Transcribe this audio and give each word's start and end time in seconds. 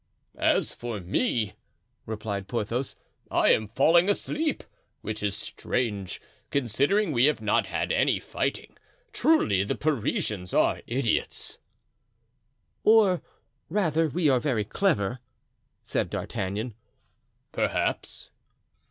"As 0.35 0.73
for 0.73 0.99
me," 0.99 1.53
replied 2.07 2.47
Porthos, 2.47 2.95
"I 3.29 3.51
am 3.53 3.67
falling 3.67 4.09
asleep, 4.09 4.63
which 5.01 5.21
is 5.21 5.37
strange, 5.37 6.19
considering 6.49 7.11
we 7.11 7.25
have 7.25 7.39
not 7.39 7.67
had 7.67 7.91
any 7.91 8.19
fighting; 8.19 8.75
truly 9.13 9.63
the 9.63 9.75
Parisians 9.75 10.55
are 10.55 10.81
idiots." 10.87 11.59
"Or 12.83 13.21
rather, 13.69 14.09
we 14.09 14.27
are 14.27 14.39
very 14.39 14.65
clever," 14.65 15.19
said 15.83 16.09
D'Artagnan. 16.09 16.73
"Perhaps." 17.51 18.31